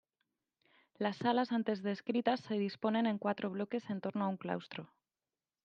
[0.97, 4.89] Las salas antes descritas se disponen en cuatro bloques en torno a un claustro.